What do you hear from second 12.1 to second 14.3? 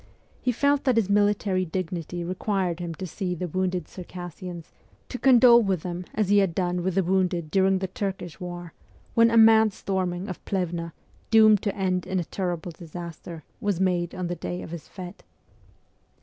a terrible disaster, was made on